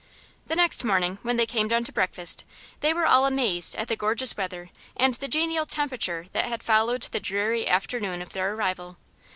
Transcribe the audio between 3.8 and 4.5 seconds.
the gorgeous